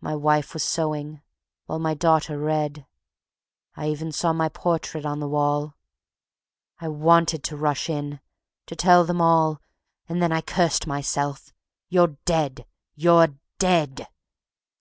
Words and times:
My 0.00 0.14
wife 0.14 0.54
was 0.54 0.62
sewing, 0.62 1.20
while 1.66 1.80
my 1.80 1.92
daughter 1.92 2.38
read; 2.38 2.86
I 3.74 3.88
even 3.88 4.12
saw 4.12 4.32
my 4.32 4.48
portrait 4.48 5.04
on 5.04 5.18
the 5.18 5.26
wall. 5.26 5.74
I 6.78 6.86
wanted 6.86 7.42
to 7.42 7.56
rush 7.56 7.90
in, 7.90 8.20
to 8.66 8.76
tell 8.76 9.02
them 9.04 9.20
all; 9.20 9.60
And 10.08 10.22
then 10.22 10.30
I 10.30 10.42
cursed 10.42 10.86
myself: 10.86 11.52
"You're 11.88 12.16
dead, 12.24 12.66
you're 12.94 13.34
dead!" 13.58 14.06